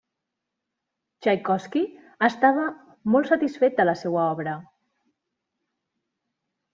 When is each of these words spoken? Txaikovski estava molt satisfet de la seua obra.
Txaikovski 1.25 1.83
estava 2.29 2.63
molt 3.15 3.29
satisfet 3.33 3.77
de 3.81 3.85
la 3.87 3.95
seua 4.01 4.23
obra. 4.31 4.55